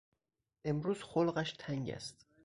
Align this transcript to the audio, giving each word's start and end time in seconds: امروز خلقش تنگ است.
امروز 0.65 1.03
خلقش 1.03 1.55
تنگ 1.59 1.89
است. 1.89 2.25